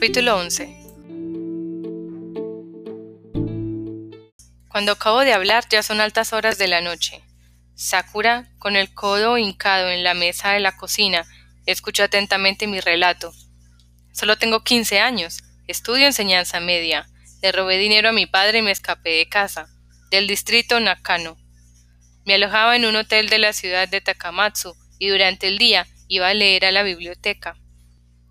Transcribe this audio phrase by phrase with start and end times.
[0.00, 0.64] Capítulo 11
[4.70, 7.20] Cuando acabo de hablar ya son altas horas de la noche.
[7.74, 11.26] Sakura, con el codo hincado en la mesa de la cocina,
[11.66, 13.34] escucha atentamente mi relato.
[14.14, 17.06] Solo tengo 15 años, estudio enseñanza media,
[17.42, 19.68] le robé dinero a mi padre y me escapé de casa,
[20.10, 21.36] del distrito Nakano.
[22.24, 26.28] Me alojaba en un hotel de la ciudad de Takamatsu y durante el día iba
[26.28, 27.58] a leer a la biblioteca.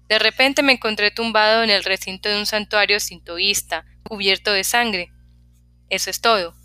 [0.09, 5.13] De repente me encontré tumbado en el recinto de un santuario sintoísta, cubierto de sangre.
[5.89, 6.55] Eso es todo.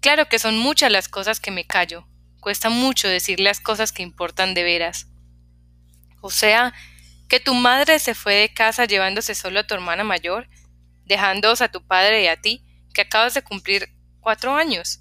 [0.00, 2.06] Claro que son muchas las cosas que me callo.
[2.40, 5.06] Cuesta mucho decir las cosas que importan de veras.
[6.20, 6.74] O sea,
[7.28, 10.48] que tu madre se fue de casa llevándose solo a tu hermana mayor,
[11.04, 13.88] dejándoos a tu padre y a ti, que acabas de cumplir
[14.18, 15.00] cuatro años.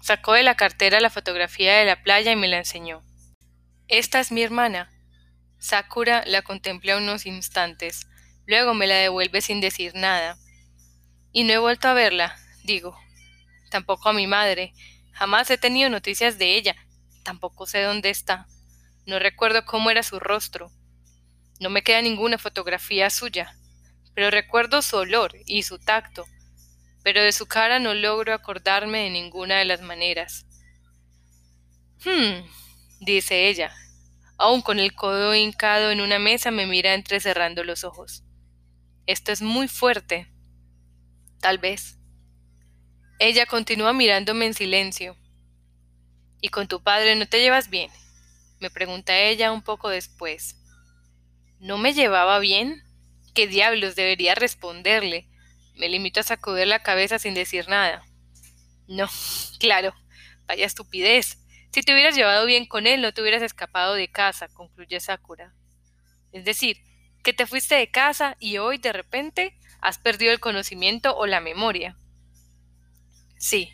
[0.00, 3.04] Sacó de la cartera la fotografía de la playa y me la enseñó.
[3.86, 4.93] Esta es mi hermana.
[5.64, 8.06] Sakura la contempló unos instantes,
[8.44, 10.36] luego me la devuelve sin decir nada.
[11.32, 12.94] Y no he vuelto a verla, digo.
[13.70, 14.74] Tampoco a mi madre.
[15.12, 16.76] Jamás he tenido noticias de ella.
[17.22, 18.46] Tampoco sé dónde está.
[19.06, 20.70] No recuerdo cómo era su rostro.
[21.60, 23.56] No me queda ninguna fotografía suya,
[24.14, 26.26] pero recuerdo su olor y su tacto,
[27.02, 30.44] pero de su cara no logro acordarme de ninguna de las maneras.
[32.04, 32.44] Hmm,
[33.00, 33.74] dice ella.
[34.36, 38.24] Aún con el codo hincado en una mesa me mira entrecerrando los ojos.
[39.06, 40.28] Esto es muy fuerte.
[41.40, 41.98] Tal vez.
[43.18, 45.16] Ella continúa mirándome en silencio.
[46.40, 47.90] ¿Y con tu padre no te llevas bien?
[48.60, 50.56] me pregunta ella un poco después.
[51.58, 52.82] ¿No me llevaba bien?
[53.34, 55.28] ¿Qué diablos debería responderle?
[55.74, 58.06] Me limito a sacudir la cabeza sin decir nada.
[58.88, 59.06] No,
[59.58, 59.94] claro,
[60.46, 61.43] vaya estupidez.
[61.74, 65.56] Si te hubieras llevado bien con él, no te hubieras escapado de casa, concluye Sakura.
[66.30, 66.80] Es decir,
[67.24, 71.40] que te fuiste de casa y hoy de repente has perdido el conocimiento o la
[71.40, 71.98] memoria.
[73.38, 73.72] Sí.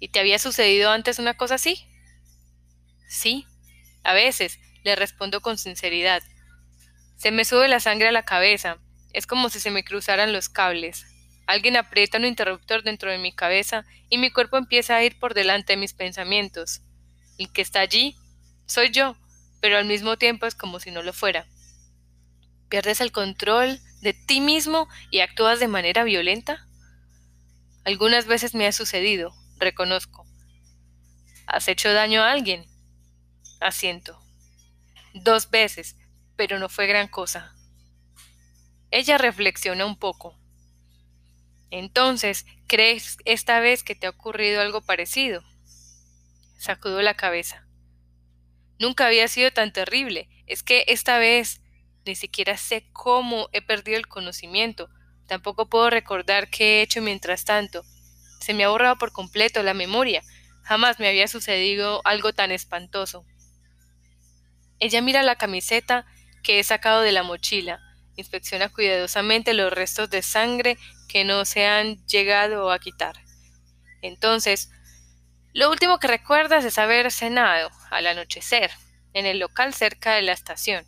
[0.00, 1.86] ¿Y te había sucedido antes una cosa así?
[3.06, 3.46] Sí.
[4.02, 6.24] A veces, le respondo con sinceridad.
[7.14, 8.78] Se me sube la sangre a la cabeza.
[9.12, 11.06] Es como si se me cruzaran los cables.
[11.50, 15.34] Alguien aprieta un interruptor dentro de mi cabeza y mi cuerpo empieza a ir por
[15.34, 16.82] delante de mis pensamientos.
[17.38, 18.16] El que está allí
[18.66, 19.16] soy yo,
[19.60, 21.48] pero al mismo tiempo es como si no lo fuera.
[22.68, 26.68] ¿Pierdes el control de ti mismo y actúas de manera violenta?
[27.84, 30.24] Algunas veces me ha sucedido, reconozco.
[31.48, 32.64] ¿Has hecho daño a alguien?
[33.60, 34.22] Asiento.
[35.14, 35.96] Dos veces,
[36.36, 37.56] pero no fue gran cosa.
[38.92, 40.39] Ella reflexiona un poco.
[41.70, 45.42] Entonces, ¿crees esta vez que te ha ocurrido algo parecido?
[46.58, 47.66] Sacudo la cabeza.
[48.78, 50.28] Nunca había sido tan terrible.
[50.46, 51.60] Es que esta vez
[52.04, 54.88] ni siquiera sé cómo he perdido el conocimiento.
[55.26, 57.84] Tampoco puedo recordar qué he hecho mientras tanto.
[58.40, 60.22] Se me ha borrado por completo la memoria.
[60.62, 63.24] Jamás me había sucedido algo tan espantoso.
[64.78, 66.06] Ella mira la camiseta
[66.42, 67.80] que he sacado de la mochila.
[68.20, 70.76] Inspecciona cuidadosamente los restos de sangre
[71.08, 73.16] que no se han llegado a quitar.
[74.02, 74.70] Entonces,
[75.54, 78.70] lo último que recuerdas es haber cenado al anochecer
[79.14, 80.84] en el local cerca de la estación.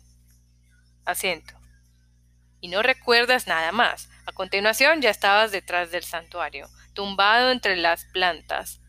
[1.05, 1.55] Asiento.
[2.61, 4.09] Y no recuerdas nada más.
[4.27, 8.79] A continuación ya estabas detrás del santuario, tumbado entre las plantas,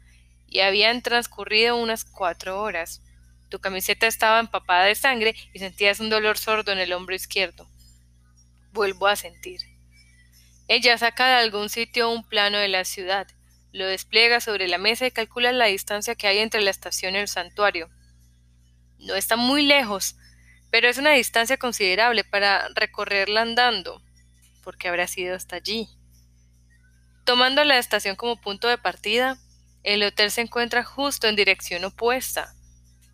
[0.46, 3.00] y habían transcurrido unas cuatro horas.
[3.48, 7.66] Tu camiseta estaba empapada de sangre y sentías un dolor sordo en el hombro izquierdo.
[8.74, 9.60] Vuelvo a sentir.
[10.66, 13.28] Ella saca de algún sitio un plano de la ciudad,
[13.70, 17.18] lo despliega sobre la mesa y calcula la distancia que hay entre la estación y
[17.18, 17.88] el santuario.
[18.98, 20.16] No está muy lejos,
[20.72, 24.02] pero es una distancia considerable para recorrerla andando,
[24.64, 25.88] porque habrá sido hasta allí.
[27.24, 29.38] Tomando la estación como punto de partida,
[29.84, 32.56] el hotel se encuentra justo en dirección opuesta.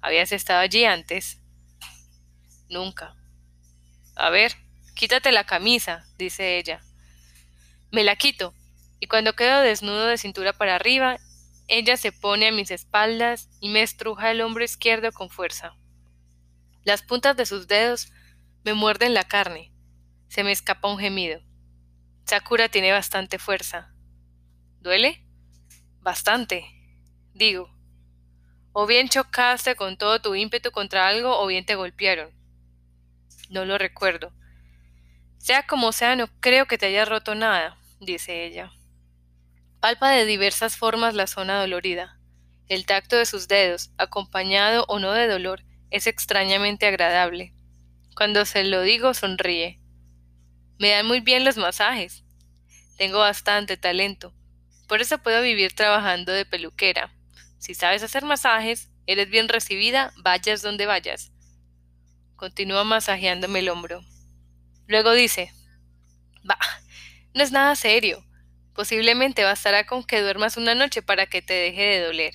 [0.00, 1.38] ¿Habías estado allí antes?
[2.70, 3.14] Nunca.
[4.17, 4.56] A ver,
[4.94, 6.82] quítate la camisa, dice ella.
[7.90, 8.54] Me la quito,
[9.00, 11.19] y cuando quedo desnudo de cintura para arriba,
[11.69, 15.75] ella se pone a mis espaldas y me estruja el hombro izquierdo con fuerza.
[16.84, 18.12] Las puntas de sus dedos
[18.64, 19.72] me muerden la carne.
[20.28, 21.40] Se me escapa un gemido.
[22.25, 23.94] Sakura tiene bastante fuerza.
[24.81, 25.25] ¿Duele?
[26.00, 26.64] Bastante,
[27.34, 27.75] digo.
[28.72, 32.31] O bien chocaste con todo tu ímpetu contra algo o bien te golpearon.
[33.48, 34.32] No lo recuerdo.
[35.40, 38.70] Sea como sea, no creo que te haya roto nada, dice ella.
[39.81, 42.20] Palpa de diversas formas la zona dolorida.
[42.69, 47.54] El tacto de sus dedos, acompañado o no de dolor, es extrañamente agradable.
[48.14, 49.81] Cuando se lo digo, sonríe.
[50.78, 52.22] Me dan muy bien los masajes.
[52.98, 54.34] Tengo bastante talento.
[54.88, 57.14] Por eso puedo vivir trabajando de peluquera.
[57.56, 61.32] Si sabes hacer masajes, eres bien recibida, vayas donde vayas.
[62.36, 64.02] Continúa masajeándome el hombro.
[64.90, 65.52] Luego dice,
[66.42, 66.58] Bah,
[67.32, 68.25] no es nada serio.
[68.75, 72.34] Posiblemente bastará con que duermas una noche para que te deje de doler.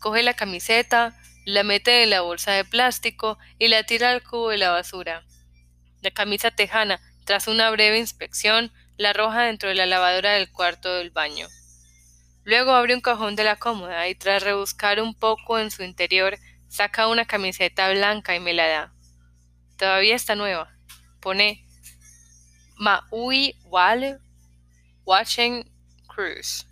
[0.00, 4.50] Coge la camiseta, la mete en la bolsa de plástico y la tira al cubo
[4.50, 5.24] de la basura.
[6.02, 10.92] La camisa tejana, tras una breve inspección, la arroja dentro de la lavadora del cuarto
[10.92, 11.46] del baño.
[12.42, 16.36] Luego abre un cajón de la cómoda y tras rebuscar un poco en su interior,
[16.66, 18.92] saca una camiseta blanca y me la da.
[19.76, 20.77] Todavía está nueva.
[21.20, 21.64] Pone
[22.76, 24.18] Maui Wale
[25.04, 25.70] Watching
[26.06, 26.66] Cruise.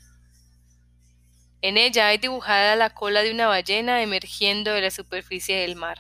[1.63, 5.99] En ella hay dibujada la cola de una ballena emergiendo de la superficie del mar.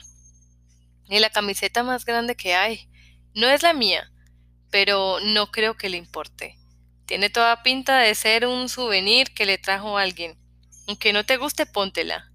[1.08, 2.88] Es la camiseta más grande que hay.
[3.34, 4.12] No es la mía,
[4.70, 6.56] pero no creo que le importe.
[7.06, 10.38] Tiene toda pinta de ser un souvenir que le trajo alguien.
[10.87, 12.31] Aunque no te guste, póntela.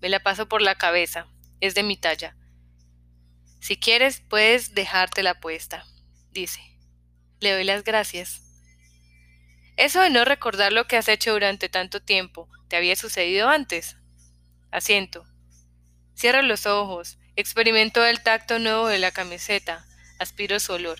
[0.00, 1.26] Me la paso por la cabeza.
[1.60, 2.36] Es de mi talla.
[3.60, 5.84] Si quieres, puedes dejártela puesta,
[6.30, 6.60] dice.
[7.40, 8.42] Le doy las gracias.
[9.76, 13.96] Eso de no recordar lo que has hecho durante tanto tiempo, ¿te había sucedido antes?
[14.70, 15.24] Asiento.
[16.14, 17.18] Cierra los ojos.
[17.36, 19.86] Experimento el tacto nuevo de la camiseta.
[20.18, 20.98] Aspiro su olor.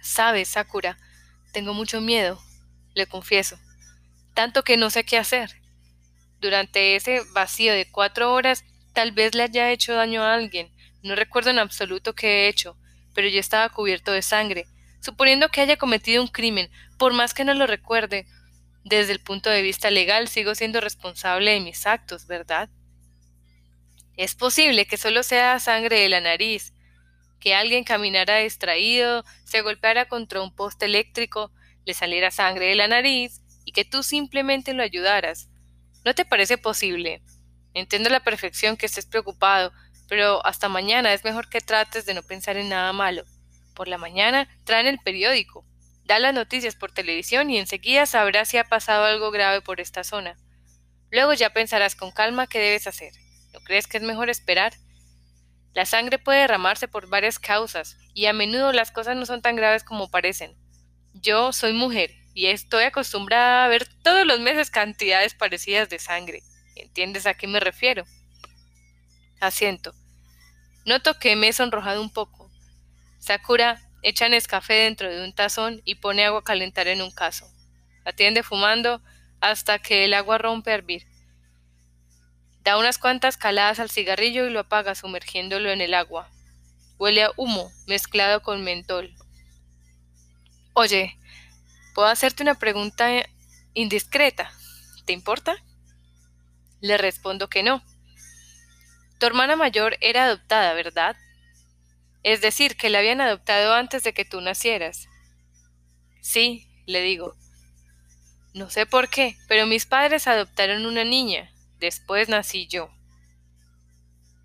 [0.00, 0.98] Sabes, Sakura,
[1.52, 2.40] tengo mucho miedo,
[2.94, 3.58] le confieso.
[4.32, 5.60] Tanto que no sé qué hacer.
[6.40, 8.64] Durante ese vacío de cuatro horas,
[8.96, 10.72] tal vez le haya hecho daño a alguien.
[11.02, 12.78] No recuerdo en absoluto qué he hecho,
[13.14, 14.66] pero yo estaba cubierto de sangre
[15.00, 18.26] Suponiendo que haya cometido un crimen, por más que no lo recuerde,
[18.82, 22.70] desde el punto de vista legal sigo siendo responsable de mis actos, ¿verdad?
[24.16, 26.72] Es posible que solo sea sangre de la nariz,
[27.38, 31.52] que alguien caminara distraído, se golpeara contra un poste eléctrico,
[31.84, 35.50] le saliera sangre de la nariz y que tú simplemente lo ayudaras.
[36.04, 37.22] ¿No te parece posible?
[37.76, 39.70] Entiendo la perfección que estés preocupado,
[40.08, 43.26] pero hasta mañana es mejor que trates de no pensar en nada malo.
[43.74, 45.62] Por la mañana traen el periódico,
[46.06, 50.04] da las noticias por televisión y enseguida sabrás si ha pasado algo grave por esta
[50.04, 50.38] zona.
[51.10, 53.12] Luego ya pensarás con calma qué debes hacer.
[53.52, 54.72] ¿No crees que es mejor esperar?
[55.74, 59.54] La sangre puede derramarse por varias causas y a menudo las cosas no son tan
[59.54, 60.56] graves como parecen.
[61.12, 66.42] Yo soy mujer y estoy acostumbrada a ver todos los meses cantidades parecidas de sangre.
[66.76, 68.04] ¿Entiendes a qué me refiero?
[69.40, 69.94] Asiento.
[70.84, 72.50] Noto que me he sonrojado un poco.
[73.18, 77.50] Sakura echa Nescafé dentro de un tazón y pone agua a calentar en un caso.
[78.04, 79.02] Atiende fumando
[79.40, 81.06] hasta que el agua rompe a hervir.
[82.62, 86.30] Da unas cuantas caladas al cigarrillo y lo apaga sumergiéndolo en el agua.
[86.98, 89.14] Huele a humo mezclado con mentol.
[90.72, 91.18] Oye,
[91.94, 93.08] ¿puedo hacerte una pregunta
[93.72, 94.52] indiscreta?
[95.04, 95.56] ¿Te importa?
[96.80, 97.82] Le respondo que no.
[99.18, 101.16] Tu hermana mayor era adoptada, ¿verdad?
[102.22, 105.08] Es decir, que la habían adoptado antes de que tú nacieras.
[106.20, 107.34] Sí, le digo.
[108.52, 111.52] No sé por qué, pero mis padres adoptaron una niña.
[111.78, 112.90] Después nací yo.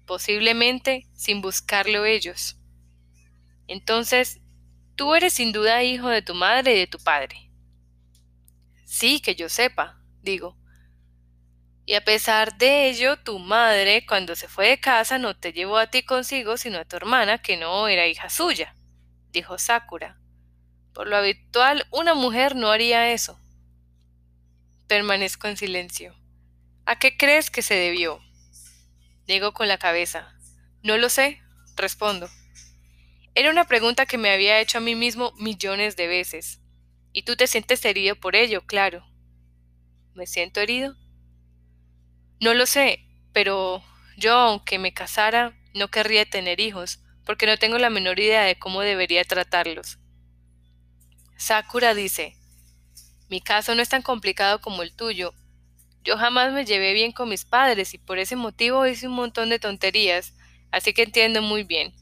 [0.05, 2.57] Posiblemente sin buscarlo ellos.
[3.67, 4.41] Entonces,
[4.95, 7.49] tú eres sin duda hijo de tu madre y de tu padre.
[8.85, 10.60] Sí, que yo sepa, digo.
[11.85, 15.77] Y a pesar de ello, tu madre, cuando se fue de casa, no te llevó
[15.77, 18.75] a ti consigo, sino a tu hermana, que no era hija suya,
[19.31, 20.19] dijo Sakura.
[20.93, 23.39] Por lo habitual, una mujer no haría eso.
[24.87, 26.15] Permanezco en silencio.
[26.85, 28.19] ¿A qué crees que se debió?
[29.25, 30.35] Digo con la cabeza.
[30.83, 31.41] No lo sé,
[31.75, 32.29] respondo.
[33.33, 36.59] Era una pregunta que me había hecho a mí mismo millones de veces.
[37.13, 39.05] Y tú te sientes herido por ello, claro.
[40.13, 40.97] ¿Me siento herido?
[42.41, 43.83] No lo sé, pero
[44.17, 48.57] yo, aunque me casara, no querría tener hijos, porque no tengo la menor idea de
[48.57, 49.99] cómo debería tratarlos.
[51.37, 52.35] Sakura dice,
[53.29, 55.35] mi caso no es tan complicado como el tuyo.
[56.03, 59.49] Yo jamás me llevé bien con mis padres y por ese motivo hice un montón
[59.49, 60.33] de tonterías,
[60.71, 61.93] así que entiendo muy bien.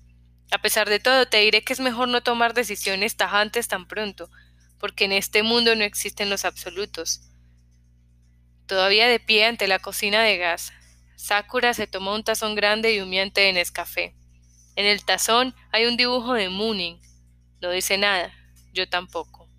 [0.52, 4.30] A pesar de todo, te diré que es mejor no tomar decisiones tajantes tan pronto,
[4.80, 7.29] porque en este mundo no existen los absolutos.
[8.70, 10.72] Todavía de pie ante la cocina de gas,
[11.16, 14.14] Sakura se tomó un tazón grande y humeante de Nescafé.
[14.76, 17.02] En el tazón hay un dibujo de Mooning.
[17.64, 18.32] No dice nada,
[18.72, 19.50] yo tampoco.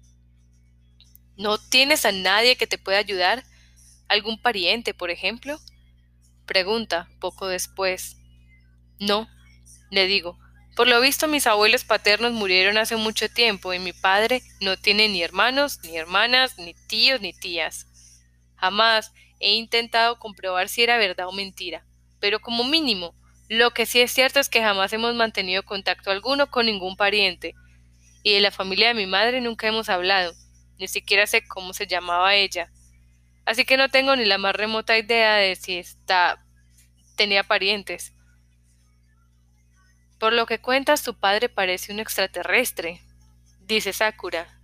[1.37, 3.43] ¿No tienes a nadie que te pueda ayudar?
[4.07, 5.59] ¿Algún pariente, por ejemplo?
[6.47, 8.17] Pregunta poco después.
[9.01, 9.29] No,
[9.91, 10.39] le digo,
[10.77, 15.09] Por lo visto mis abuelos paternos murieron hace mucho tiempo y mi padre no tiene
[15.09, 17.90] ni hermanos, ni hermanas, ni tíos, ni tías.
[18.61, 21.87] Jamás he intentado comprobar si era verdad o mentira,
[22.21, 23.15] pero como mínimo,
[23.49, 27.55] lo que sí es cierto es que jamás hemos mantenido contacto alguno con ningún pariente,
[28.23, 30.35] y de la familia de mi madre nunca hemos hablado,
[30.79, 32.71] ni siquiera sé cómo se llamaba ella.
[33.47, 36.45] Así que no tengo ni la más remota idea de si está
[37.17, 38.13] tenía parientes.
[40.19, 43.01] Por lo que cuentas, tu padre parece un extraterrestre,
[43.61, 44.60] dice Sakura.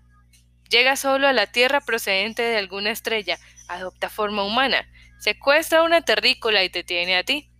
[0.69, 6.65] Llega solo a la Tierra procedente de alguna estrella, adopta forma humana, secuestra una terrícola
[6.65, 7.51] y te tiene a ti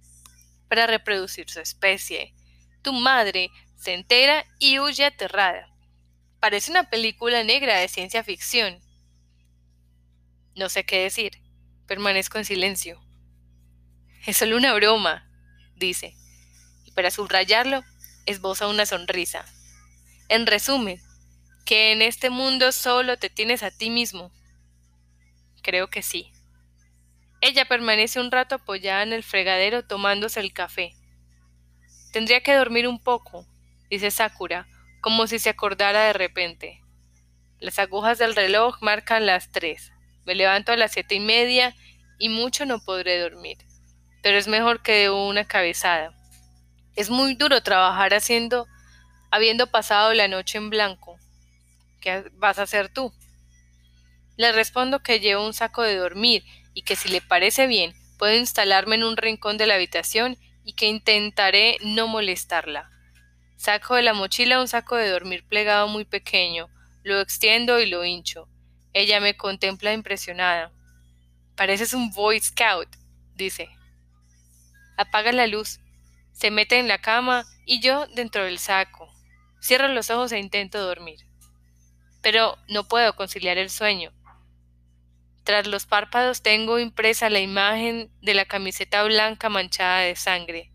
[0.69, 2.35] para reproducir su especie.
[2.83, 5.69] Tu madre se entera y huye aterrada.
[6.41, 8.81] Parece una película negra de ciencia ficción.
[10.55, 11.33] No sé qué decir.
[11.87, 13.01] Permanezco en silencio.
[14.27, 15.31] Es solo una broma,
[15.77, 16.17] dice,
[16.85, 17.85] y para subrayarlo,
[18.27, 19.45] esboza una sonrisa.
[20.29, 21.01] En resumen,
[21.67, 24.31] que en este mundo solo te tienes a ti mismo.
[25.63, 26.33] Creo que sí.
[27.41, 30.95] Ella permanece un rato apoyada en el fregadero tomándose el café.
[32.13, 33.45] Tendría que dormir un poco,
[33.91, 34.69] dice Sakura,
[35.01, 36.81] como si se acordara de repente.
[37.59, 39.93] Las agujas del reloj marcan las tres.
[40.25, 41.75] Me levanto a las siete y media
[42.19, 43.59] y mucho no podré dormir.
[44.23, 46.15] Pero es mejor que de una cabezada.
[46.95, 48.69] Es muy duro trabajar haciendo,
[49.33, 51.16] habiendo pasado la noche en blanco.
[52.07, 53.13] ¿Qué vas a hacer tú?
[54.37, 58.33] Le respondo que llevo un saco de dormir y que si le parece bien puedo
[58.33, 62.89] instalarme en un rincón de la habitación y que intentaré no molestarla.
[63.57, 66.69] Saco de la mochila un saco de dormir plegado muy pequeño,
[67.03, 68.49] lo extiendo y lo hincho.
[68.93, 70.71] Ella me contempla impresionada.
[71.57, 72.89] Pareces un Boy Scout,
[73.35, 73.69] dice.
[74.97, 75.81] Apaga la luz,
[76.31, 79.13] se mete en la cama y yo dentro del saco.
[79.61, 81.26] Cierro los ojos e intento dormir.
[82.27, 84.11] Pero no puedo conciliar el sueño.
[85.45, 90.73] Tras los párpados tengo impresa la imagen de la camiseta blanca manchada de sangre.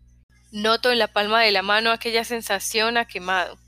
[0.50, 3.58] Noto en la palma de la mano aquella sensación a quemado.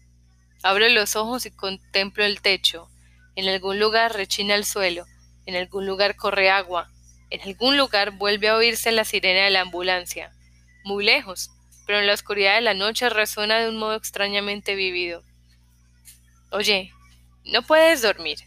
[0.62, 2.88] Abro los ojos y contemplo el techo.
[3.36, 5.04] En algún lugar rechina el suelo,
[5.44, 6.90] en algún lugar corre agua,
[7.28, 10.32] en algún lugar vuelve a oírse la sirena de la ambulancia.
[10.84, 11.50] Muy lejos,
[11.86, 15.22] pero en la oscuridad de la noche resuena de un modo extrañamente vivido.
[16.50, 16.94] Oye,
[17.44, 18.38] ¿no puedes dormir?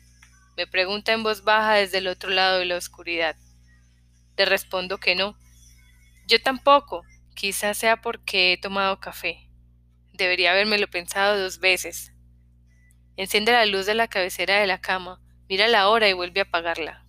[0.55, 3.35] Me pregunta en voz baja desde el otro lado de la oscuridad.
[4.37, 5.37] Le respondo que no.
[6.27, 7.03] Yo tampoco.
[7.35, 9.47] Quizás sea porque he tomado café.
[10.13, 12.11] Debería habérmelo pensado dos veces.
[13.15, 16.43] Enciende la luz de la cabecera de la cama, mira la hora y vuelve a
[16.43, 17.05] apagarla.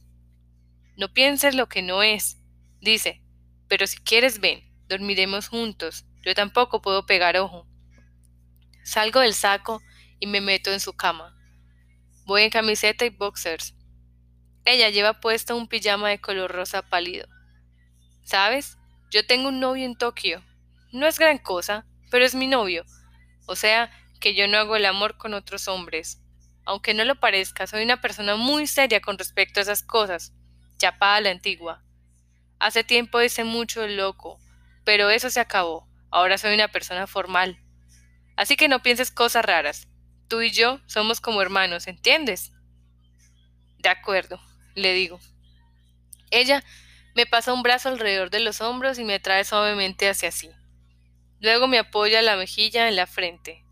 [0.97, 2.39] No pienses lo que no es,
[2.81, 3.23] dice,
[3.69, 6.05] pero si quieres ven, dormiremos juntos.
[6.23, 7.67] Yo tampoco puedo pegar ojo.
[8.85, 9.81] Salgo del saco
[10.19, 11.38] y me meto en su cama.
[12.29, 13.75] Voy en camiseta y boxers.
[14.67, 17.27] Ella lleva puesta un pijama de color rosa pálido.
[18.23, 18.77] ¿Sabes?
[19.11, 20.45] Yo tengo un novio en Tokio.
[20.93, 22.85] No es gran cosa, pero es mi novio.
[23.47, 26.21] O sea, que yo no hago el amor con otros hombres.
[26.67, 30.35] Aunque no lo parezca, soy una persona muy seria con respecto a esas cosas.
[30.77, 31.83] Chapada la antigua.
[32.59, 34.39] Hace tiempo hice mucho el loco,
[34.85, 35.89] pero eso se acabó.
[36.11, 37.59] Ahora soy una persona formal.
[38.37, 39.88] Así que no pienses cosas raras.
[40.29, 42.53] Tú y yo somos como hermanos, ¿entiendes?
[43.79, 44.41] De acuerdo,
[44.75, 45.19] le digo.
[46.31, 46.63] Ella
[47.15, 50.51] me pasa un brazo alrededor de los hombros y me trae suavemente hacia sí.
[51.41, 53.65] Luego me apoya la mejilla en la frente.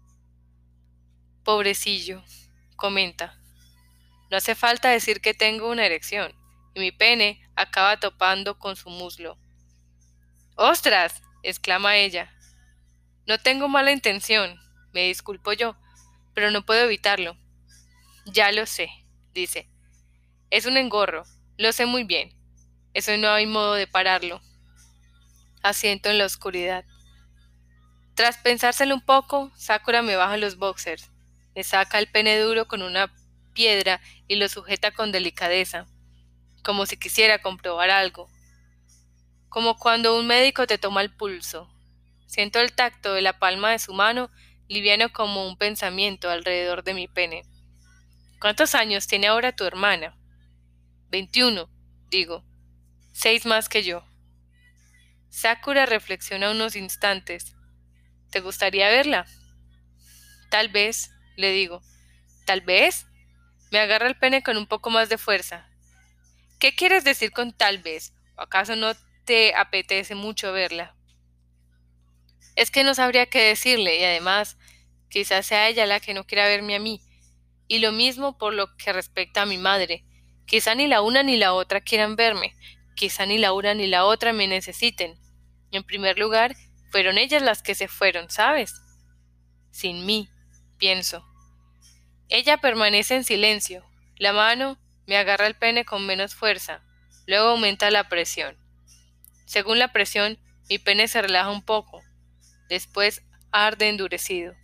[1.44, 2.24] Pobrecillo,
[2.76, 3.38] comenta.
[4.30, 6.34] No hace falta decir que tengo una erección,
[6.74, 9.38] y mi pene acaba topando con su muslo.
[10.56, 11.22] ¡Ostras!
[11.42, 12.32] exclama ella.
[13.26, 14.58] No tengo mala intención,
[14.92, 15.76] me disculpo yo,
[16.36, 17.34] pero no puedo evitarlo.
[18.26, 18.90] Ya lo sé,
[19.32, 19.70] dice.
[20.50, 21.24] Es un engorro,
[21.56, 22.36] lo sé muy bien.
[22.92, 24.42] Eso no hay modo de pararlo.
[25.62, 26.84] Asiento en la oscuridad.
[28.14, 31.10] Tras pensárselo un poco, Sakura me baja los boxers,
[31.54, 33.10] me saca el pene duro con una
[33.54, 35.86] piedra y lo sujeta con delicadeza,
[36.62, 38.28] como si quisiera comprobar algo.
[39.48, 41.72] Como cuando un médico te toma el pulso.
[42.26, 44.30] Siento el tacto de la palma de su mano
[44.68, 47.44] liviano como un pensamiento alrededor de mi pene.
[48.40, 50.16] ¿Cuántos años tiene ahora tu hermana?
[51.08, 51.70] Veintiuno,
[52.10, 52.44] digo.
[53.12, 54.04] Seis más que yo.
[55.28, 57.54] Sakura reflexiona unos instantes.
[58.30, 59.26] ¿Te gustaría verla?
[60.50, 61.82] Tal vez, le digo.
[62.44, 63.06] ¿Tal vez?
[63.70, 65.68] Me agarra el pene con un poco más de fuerza.
[66.58, 68.14] ¿Qué quieres decir con tal vez?
[68.36, 68.94] ¿O acaso no
[69.24, 70.95] te apetece mucho verla?
[72.56, 74.56] Es que no sabría qué decirle y además
[75.08, 77.00] Quizás sea ella la que no quiera verme a mí.
[77.68, 80.04] Y lo mismo por lo que respecta a mi madre.
[80.46, 82.54] Quizá ni la una ni la otra quieran verme.
[82.94, 85.18] Quizá ni la una ni la otra me necesiten.
[85.70, 86.54] En primer lugar,
[86.90, 88.74] fueron ellas las que se fueron, ¿sabes?
[89.70, 90.28] Sin mí,
[90.78, 91.24] pienso.
[92.28, 93.84] Ella permanece en silencio.
[94.16, 96.82] La mano me agarra el pene con menos fuerza.
[97.26, 98.56] Luego aumenta la presión.
[99.44, 102.02] Según la presión, mi pene se relaja un poco.
[102.68, 104.54] Después arde endurecido.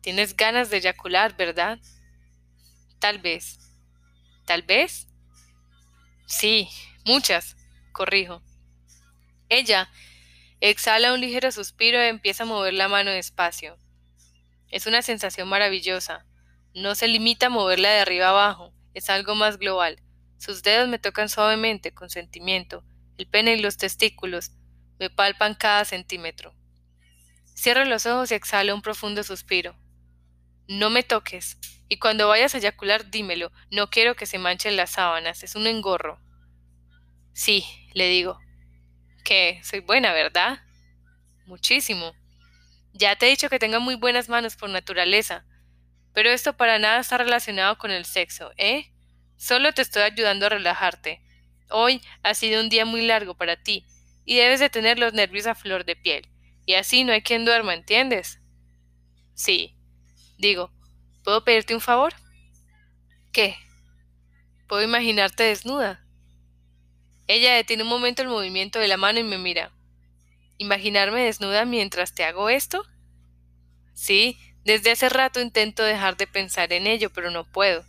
[0.00, 1.78] Tienes ganas de eyacular, ¿verdad?
[2.98, 3.58] Tal vez.
[4.46, 5.08] ¿Tal vez?
[6.26, 6.68] Sí,
[7.04, 7.56] muchas,
[7.92, 8.42] corrijo.
[9.48, 9.90] Ella
[10.60, 13.76] exhala un ligero suspiro y empieza a mover la mano despacio.
[14.70, 16.26] Es una sensación maravillosa.
[16.74, 20.02] No se limita a moverla de arriba abajo, es algo más global.
[20.38, 22.84] Sus dedos me tocan suavemente, con sentimiento.
[23.16, 24.52] El pene y los testículos
[24.98, 26.54] me palpan cada centímetro.
[27.58, 29.76] Cierro los ojos y exhalo un profundo suspiro.
[30.68, 31.58] No me toques.
[31.88, 33.50] Y cuando vayas a eyacular, dímelo.
[33.72, 35.42] No quiero que se manchen las sábanas.
[35.42, 36.20] Es un engorro.
[37.32, 38.38] Sí, le digo.
[39.24, 40.60] Que soy buena, ¿verdad?
[41.46, 42.14] Muchísimo.
[42.92, 45.44] Ya te he dicho que tengo muy buenas manos por naturaleza.
[46.14, 48.92] Pero esto para nada está relacionado con el sexo, ¿eh?
[49.36, 51.20] Solo te estoy ayudando a relajarte.
[51.70, 53.84] Hoy ha sido un día muy largo para ti,
[54.24, 56.28] y debes de tener los nervios a flor de piel,
[56.68, 58.42] y así no hay quien duerma, ¿entiendes?
[59.32, 59.74] Sí.
[60.36, 60.70] Digo,
[61.24, 62.12] ¿puedo pedirte un favor?
[63.32, 63.56] ¿Qué?
[64.66, 66.04] Puedo imaginarte desnuda.
[67.26, 69.72] Ella detiene un momento el movimiento de la mano y me mira.
[70.58, 72.84] ¿Imaginarme desnuda mientras te hago esto?
[73.94, 77.82] Sí, desde hace rato intento dejar de pensar en ello, pero no puedo.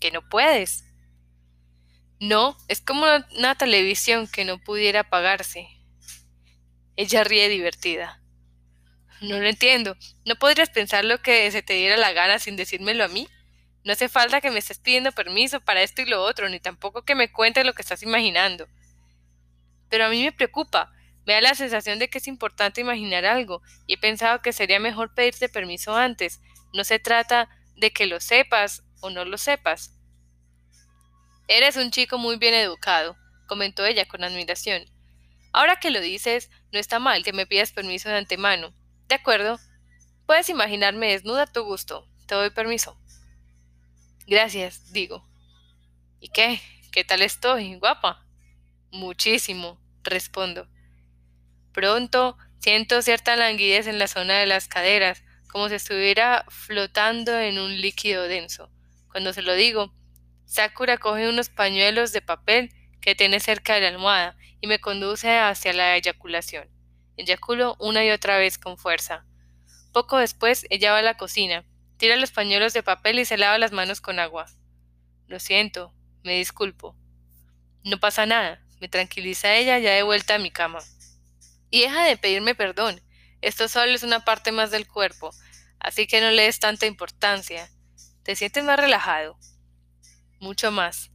[0.00, 0.82] ¿Que no puedes?
[2.18, 5.73] No, es como una televisión que no pudiera apagarse.
[6.96, 8.20] Ella ríe divertida.
[9.20, 9.96] No lo entiendo.
[10.24, 13.28] ¿No podrías pensar lo que se te diera la gana sin decírmelo a mí?
[13.84, 17.04] No hace falta que me estés pidiendo permiso para esto y lo otro, ni tampoco
[17.04, 18.66] que me cuentes lo que estás imaginando.
[19.88, 20.92] Pero a mí me preocupa.
[21.26, 24.78] Me da la sensación de que es importante imaginar algo, y he pensado que sería
[24.78, 26.40] mejor pedirte permiso antes.
[26.72, 29.92] No se trata de que lo sepas o no lo sepas.
[31.48, 34.84] Eres un chico muy bien educado, comentó ella con admiración.
[35.54, 38.74] Ahora que lo dices, no está mal que me pidas permiso de antemano.
[39.06, 39.60] De acuerdo.
[40.26, 42.08] Puedes imaginarme desnuda a tu gusto.
[42.26, 42.98] Te doy permiso.
[44.26, 45.24] Gracias, digo.
[46.18, 46.60] ¿Y qué?
[46.90, 47.76] ¿Qué tal estoy?
[47.76, 48.26] ¿Guapa?
[48.90, 50.68] Muchísimo, respondo.
[51.70, 57.60] Pronto siento cierta languidez en la zona de las caderas, como si estuviera flotando en
[57.60, 58.72] un líquido denso.
[59.12, 59.94] Cuando se lo digo,
[60.46, 65.38] Sakura coge unos pañuelos de papel que tiene cerca de la almohada y me conduce
[65.38, 66.70] hacia la eyaculación.
[67.18, 69.26] Eyaculo una y otra vez con fuerza.
[69.92, 71.66] Poco después, ella va a la cocina,
[71.98, 74.46] tira los pañuelos de papel y se lava las manos con agua.
[75.26, 76.96] Lo siento, me disculpo.
[77.84, 80.78] No pasa nada, me tranquiliza ella ya de vuelta a mi cama.
[81.68, 83.02] Y deja de pedirme perdón.
[83.42, 85.30] Esto solo es una parte más del cuerpo,
[85.78, 87.68] así que no le des tanta importancia.
[88.22, 89.38] ¿Te sientes más relajado?
[90.40, 91.10] Mucho más.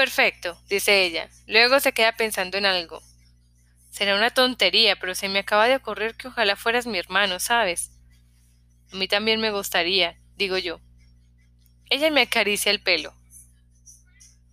[0.00, 1.28] Perfecto, dice ella.
[1.46, 3.02] Luego se queda pensando en algo.
[3.90, 7.90] Será una tontería, pero se me acaba de ocurrir que ojalá fueras mi hermano, ¿sabes?
[8.90, 10.80] A mí también me gustaría, digo yo.
[11.90, 13.14] Ella me acaricia el pelo.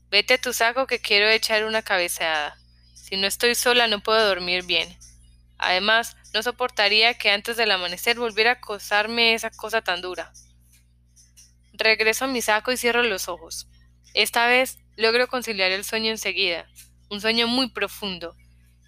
[0.10, 2.57] Vete a tu saco que quiero echar una cabeceada.
[2.93, 4.97] Si no estoy sola no puedo dormir bien.
[5.57, 10.33] Además, no soportaría que antes del amanecer volviera a acosarme esa cosa tan dura.
[11.71, 13.69] Regreso a mi saco y cierro los ojos.
[14.13, 16.67] Esta vez logro conciliar el sueño enseguida,
[17.10, 18.36] un sueño muy profundo.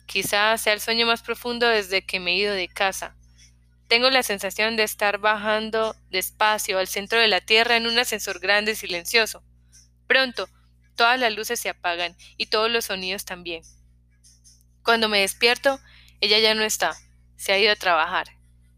[0.08, 3.16] Quizás sea el sueño más profundo desde que me he ido de casa.
[3.88, 8.40] Tengo la sensación de estar bajando despacio al centro de la Tierra en un ascensor
[8.40, 9.44] grande y silencioso.
[10.08, 10.50] Pronto,
[10.96, 13.62] todas las luces se apagan y todos los sonidos también.
[14.84, 15.80] Cuando me despierto,
[16.22, 16.98] ella ya no está,
[17.38, 18.28] se ha ido a trabajar.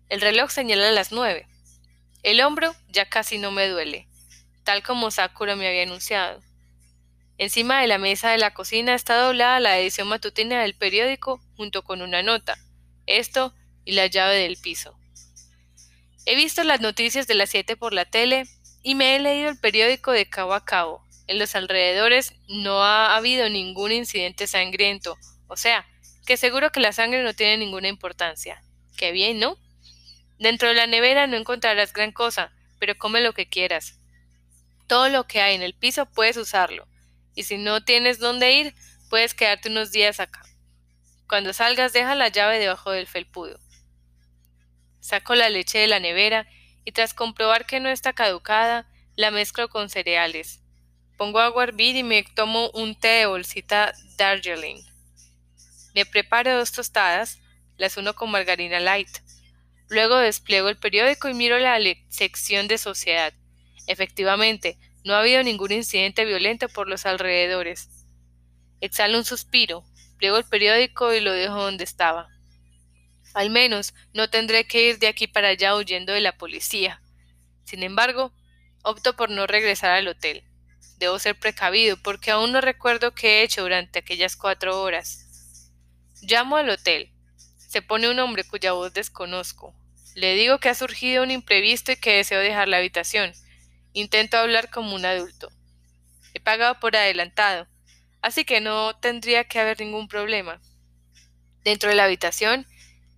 [0.09, 1.47] El reloj señala las nueve.
[2.23, 4.09] El hombro ya casi no me duele,
[4.65, 6.41] tal como Sakura me había anunciado.
[7.41, 11.83] Encima de la mesa de la cocina está doblada la edición matutina del periódico junto
[11.83, 12.55] con una nota,
[13.07, 14.95] esto y la llave del piso.
[16.27, 18.43] He visto las noticias de las siete por la tele
[18.83, 21.03] y me he leído el periódico de cabo a cabo.
[21.25, 25.87] En los alrededores no ha habido ningún incidente sangriento, o sea,
[26.27, 28.61] que seguro que la sangre no tiene ninguna importancia.
[28.97, 29.57] Qué bien, ¿no?
[30.37, 33.97] Dentro de la nevera no encontrarás gran cosa, pero come lo que quieras.
[34.85, 36.87] Todo lo que hay en el piso puedes usarlo,
[37.35, 38.75] y si no tienes dónde ir,
[39.09, 40.41] puedes quedarte unos días acá.
[41.27, 43.59] Cuando salgas deja la llave debajo del felpudo.
[44.99, 46.47] Saco la leche de la nevera
[46.85, 50.61] y tras comprobar que no está caducada, la mezclo con cereales.
[51.17, 54.81] Pongo agua a hervir y me tomo un té de bolsita Darjeeling.
[55.93, 57.39] Me preparo dos tostadas,
[57.77, 59.09] las uno con margarina light.
[59.89, 61.77] Luego despliego el periódico y miro la
[62.09, 63.33] sección de sociedad.
[63.87, 67.89] Efectivamente, no ha habido ningún incidente violento por los alrededores.
[68.81, 69.83] Exhalo un suspiro,
[70.17, 72.29] pliego el periódico y lo dejo donde estaba.
[73.33, 77.01] Al menos no tendré que ir de aquí para allá huyendo de la policía.
[77.63, 78.33] Sin embargo,
[78.83, 80.43] opto por no regresar al hotel.
[80.97, 85.71] Debo ser precavido porque aún no recuerdo qué he hecho durante aquellas cuatro horas.
[86.21, 87.11] Llamo al hotel.
[87.57, 89.73] Se pone un hombre cuya voz desconozco.
[90.13, 93.33] Le digo que ha surgido un imprevisto y que deseo dejar la habitación.
[93.93, 95.51] Intento hablar como un adulto.
[96.33, 97.67] He pagado por adelantado,
[98.21, 100.61] así que no tendría que haber ningún problema.
[101.63, 102.65] Dentro de la habitación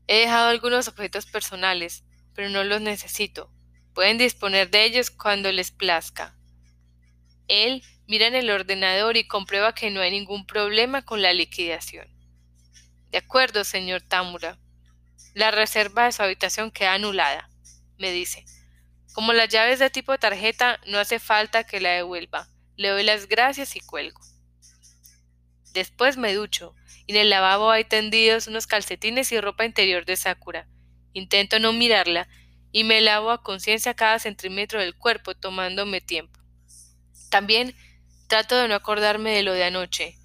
[0.08, 3.52] he dejado algunos objetos personales, pero no los necesito.
[3.94, 6.36] Pueden disponer de ellos cuando les plazca.
[7.48, 12.08] Él mira en el ordenador y comprueba que no hay ningún problema con la liquidación.
[13.12, 14.58] De acuerdo, señor Tamura.
[15.36, 17.50] La reserva de su habitación queda anulada,
[17.98, 18.46] me dice.
[19.14, 22.50] Como las llaves de tipo tarjeta, no hace falta que la devuelva.
[22.76, 24.20] Le doy las gracias y cuelgo.
[25.74, 30.16] Después me ducho, y en el lavabo hay tendidos unos calcetines y ropa interior de
[30.16, 30.68] Sakura.
[31.14, 32.28] Intento no mirarla,
[32.72, 36.40] y me lavo a conciencia cada centímetro del cuerpo, tomándome tiempo.
[37.30, 37.76] También
[38.28, 40.18] trato de no acordarme de lo de anoche.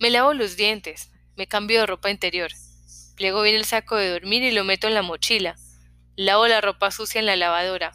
[0.00, 2.50] Me lavo los dientes, me cambio de ropa interior,
[3.14, 5.56] pliego bien el saco de dormir y lo meto en la mochila.
[6.16, 7.92] Lavo la ropa sucia en la lavadora.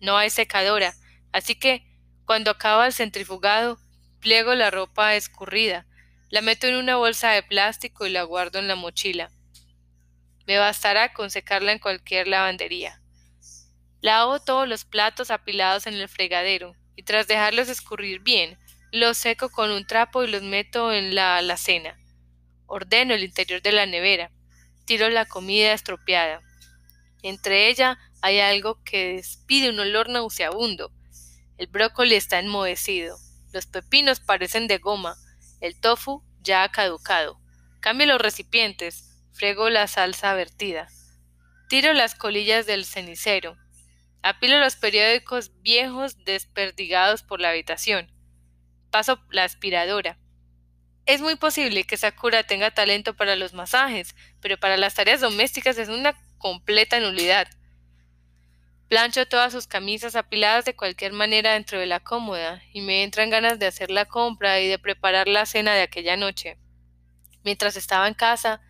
[0.00, 0.94] No hay secadora,
[1.32, 1.86] así que,
[2.24, 3.78] cuando acaba el centrifugado,
[4.20, 5.86] pliego la ropa escurrida,
[6.28, 9.30] la meto en una bolsa de plástico y la guardo en la mochila.
[10.46, 13.00] Me bastará con secarla en cualquier lavandería.
[14.00, 18.58] Lavo todos los platos apilados en el fregadero, y tras dejarlos escurrir bien,
[18.92, 21.98] los seco con un trapo y los meto en la alacena.
[22.66, 24.30] Ordeno el interior de la nevera.
[24.84, 26.40] Tiro la comida estropeada.
[27.28, 30.92] Entre ella hay algo que despide un olor nauseabundo.
[31.58, 33.18] El brócoli está enmohecido.
[33.52, 35.16] Los pepinos parecen de goma.
[35.60, 37.40] El tofu ya ha caducado.
[37.80, 39.10] Cambio los recipientes.
[39.32, 40.86] Frego la salsa vertida.
[41.68, 43.56] Tiro las colillas del cenicero.
[44.22, 48.08] Apilo los periódicos viejos desperdigados por la habitación.
[48.92, 50.16] Paso la aspiradora.
[51.06, 55.76] Es muy posible que Sakura tenga talento para los masajes, pero para las tareas domésticas
[55.78, 57.48] es una completa nulidad.
[58.88, 63.30] Plancho todas sus camisas apiladas de cualquier manera dentro de la cómoda, y me entran
[63.30, 66.56] ganas de hacer la compra y de preparar la cena de aquella noche.
[67.42, 68.60] Mientras estaba en casa,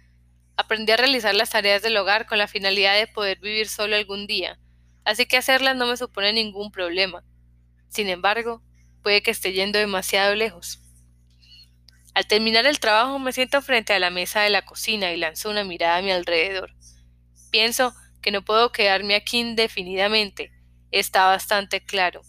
[0.56, 4.26] aprendí a realizar las tareas del hogar con la finalidad de poder vivir solo algún
[4.26, 4.58] día,
[5.04, 7.24] así que hacerlas no me supone ningún problema.
[7.90, 8.62] Sin embargo,
[9.02, 10.80] puede que esté yendo demasiado lejos.
[12.14, 15.50] Al terminar el trabajo me siento frente a la mesa de la cocina y lanzo
[15.50, 16.75] una mirada a mi alrededor.
[17.50, 20.52] Pienso que no puedo quedarme aquí indefinidamente.
[20.90, 22.22] Está bastante claro.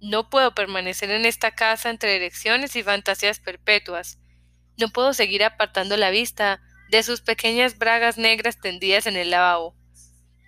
[0.00, 4.18] No puedo permanecer en esta casa entre elecciones y fantasías perpetuas.
[4.78, 9.76] No puedo seguir apartando la vista de sus pequeñas bragas negras tendidas en el lavabo.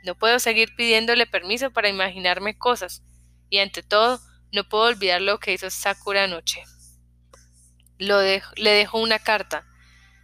[0.05, 3.03] No puedo seguir pidiéndole permiso para imaginarme cosas,
[3.48, 4.20] y ante todo,
[4.51, 6.62] no puedo olvidar lo que hizo Sakura anoche.
[7.98, 9.64] Lo le dejo una carta.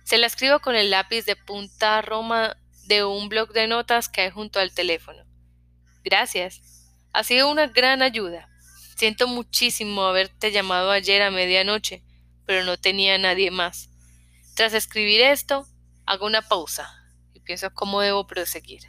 [0.05, 2.57] Se la escribo con el lápiz de punta roma
[2.89, 5.25] de un bloc de notas que hay junto al teléfono.
[6.03, 6.63] Gracias.
[7.13, 8.49] Ha sido una gran ayuda.
[8.97, 12.03] Siento muchísimo haberte llamado ayer a medianoche,
[12.47, 13.91] pero no tenía nadie más.
[14.57, 15.69] Tras escribir esto,
[16.07, 16.91] hago una pausa
[17.35, 18.83] y pienso cómo debo proseguir.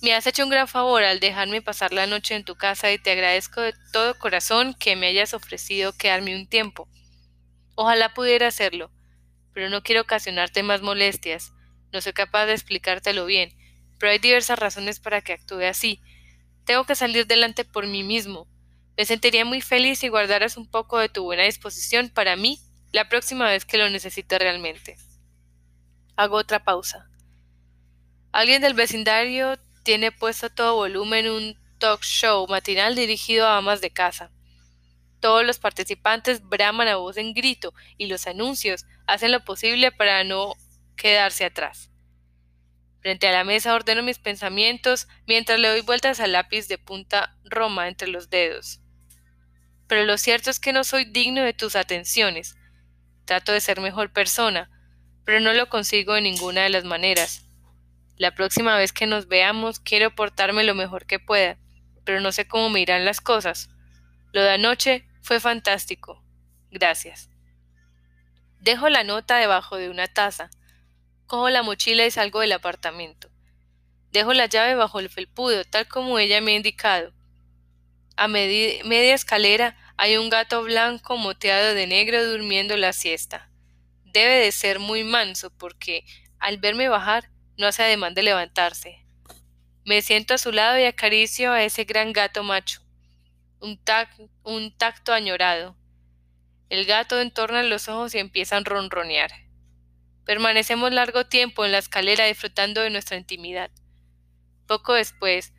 [0.00, 2.98] Me has hecho un gran favor al dejarme pasar la noche en tu casa y
[2.98, 6.88] te agradezco de todo corazón que me hayas ofrecido quedarme un tiempo.
[7.74, 8.92] Ojalá pudiera hacerlo,
[9.52, 11.52] pero no quiero ocasionarte más molestias.
[11.94, 13.56] No soy capaz de explicártelo bien,
[14.00, 16.02] pero hay diversas razones para que actúe así.
[16.64, 18.48] Tengo que salir delante por mí mismo.
[18.96, 22.58] Me sentiría muy feliz si guardaras un poco de tu buena disposición para mí
[22.90, 24.96] la próxima vez que lo necesite realmente.
[26.16, 27.08] Hago otra pausa.
[28.32, 33.90] Alguien del vecindario tiene puesto todo volumen un talk show matinal dirigido a amas de
[33.90, 34.32] casa.
[35.20, 40.24] Todos los participantes braman a voz en grito y los anuncios hacen lo posible para
[40.24, 40.56] no
[40.96, 41.90] quedarse atrás.
[43.00, 47.36] Frente a la mesa ordeno mis pensamientos mientras le doy vueltas al lápiz de punta
[47.44, 48.80] roma entre los dedos.
[49.86, 52.56] Pero lo cierto es que no soy digno de tus atenciones.
[53.26, 54.70] Trato de ser mejor persona,
[55.24, 57.44] pero no lo consigo de ninguna de las maneras.
[58.16, 61.58] La próxima vez que nos veamos quiero portarme lo mejor que pueda,
[62.04, 63.70] pero no sé cómo me irán las cosas.
[64.32, 66.24] Lo de anoche fue fantástico.
[66.70, 67.28] Gracias.
[68.60, 70.50] Dejo la nota debajo de una taza.
[71.26, 73.30] Cojo la mochila y salgo del apartamento.
[74.10, 77.12] Dejo la llave bajo el felpudo, tal como ella me ha indicado.
[78.16, 83.50] A media escalera hay un gato blanco moteado de negro durmiendo la siesta.
[84.04, 86.04] Debe de ser muy manso porque,
[86.38, 89.04] al verme bajar, no hace ademán de levantarse.
[89.84, 92.80] Me siento a su lado y acaricio a ese gran gato macho.
[93.60, 93.80] Un,
[94.42, 95.76] un tacto añorado.
[96.68, 99.43] El gato entorna los ojos y empieza a ronronear.
[100.24, 103.70] Permanecemos largo tiempo en la escalera disfrutando de nuestra intimidad.
[104.66, 105.52] Poco después,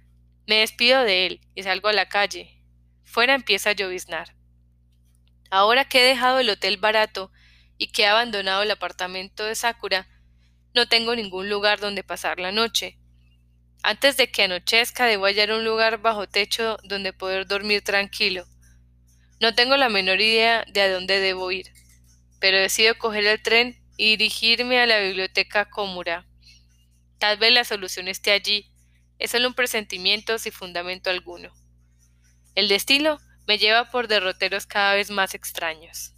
[0.47, 2.63] me despido de él y salgo a la calle.
[3.04, 4.36] Fuera empieza a lloviznar.
[5.51, 7.32] Ahora que he dejado el hotel barato
[7.78, 10.08] y que he abandonado el apartamento de Sakura,
[10.73, 12.97] no tengo ningún lugar donde pasar la noche.
[13.84, 18.45] Antes de que anochezca debo hallar un lugar bajo techo donde poder dormir tranquilo.
[19.39, 21.71] No tengo la menor idea de a dónde debo ir,
[22.39, 26.25] pero decido coger el tren y dirigirme a la biblioteca Komura.
[27.19, 28.71] Tal vez la solución esté allí,
[29.19, 31.53] es solo un presentimiento sin fundamento alguno.
[32.55, 36.14] El destino me lleva por derroteros cada vez más extraños.